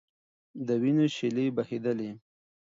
[0.67, 2.11] د وینو شېلې بهېدلې.